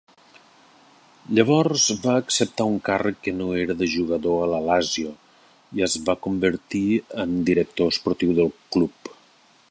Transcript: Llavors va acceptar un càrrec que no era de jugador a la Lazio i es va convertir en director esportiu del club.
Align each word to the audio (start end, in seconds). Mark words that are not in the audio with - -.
Llavors 1.39 1.83
va 2.05 2.15
acceptar 2.21 2.65
un 2.69 2.79
càrrec 2.87 3.19
que 3.27 3.33
no 3.41 3.49
era 3.65 3.75
de 3.81 3.89
jugador 3.95 4.39
a 4.45 4.47
la 4.53 4.61
Lazio 4.69 5.11
i 5.81 5.85
es 5.89 5.97
va 6.07 6.15
convertir 6.29 6.85
en 7.25 7.37
director 7.51 7.93
esportiu 7.95 8.33
del 8.41 8.51
club. 8.77 9.13